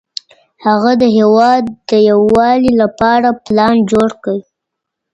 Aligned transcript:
هغه 0.65 0.91
د 1.01 1.03
هېواد 1.17 1.63
د 1.89 1.91
یووالي 2.09 2.71
لپاره 2.81 3.27
پلان 3.45 3.75
جوړ 3.91 4.09
کړ. 4.23 4.37